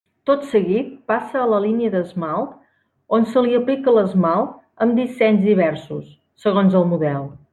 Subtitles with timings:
[0.27, 2.55] Tot seguit passa a la línia d'esmalt
[3.19, 6.11] on se li aplica l'esmalt amb dissenys diversos,
[6.47, 7.31] segons el model.